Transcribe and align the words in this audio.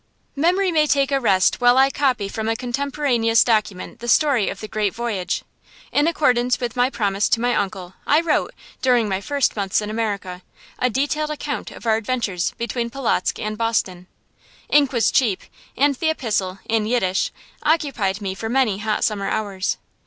Memory 0.35 0.71
may 0.71 0.87
take 0.87 1.11
a 1.11 1.19
rest 1.19 1.61
while 1.61 1.77
I 1.77 1.91
copy 1.91 2.27
from 2.27 2.49
a 2.49 2.55
contemporaneous 2.55 3.43
document 3.43 3.99
the 3.99 4.07
story 4.07 4.49
of 4.49 4.59
the 4.59 4.67
great 4.67 4.95
voyage. 4.95 5.43
In 5.91 6.07
accordance 6.07 6.59
with 6.59 6.75
my 6.75 6.89
promise 6.89 7.29
to 7.29 7.39
my 7.39 7.53
uncle, 7.53 7.93
I 8.07 8.21
wrote, 8.21 8.51
during 8.81 9.07
my 9.07 9.21
first 9.21 9.55
months 9.55 9.79
in 9.79 9.91
America, 9.91 10.41
a 10.79 10.89
detailed 10.89 11.29
account 11.29 11.69
of 11.69 11.85
our 11.85 11.97
adventures 11.97 12.55
between 12.57 12.89
Polotzk 12.89 13.37
and 13.37 13.59
Boston. 13.59 14.07
Ink 14.69 14.91
was 14.91 15.11
cheap, 15.11 15.43
and 15.77 15.93
the 15.93 16.09
epistle, 16.09 16.57
in 16.67 16.87
Yiddish, 16.87 17.31
occupied 17.61 18.21
me 18.21 18.33
for 18.33 18.49
many 18.49 18.79
hot 18.79 19.03
summer 19.03 19.27
hours. 19.29 19.77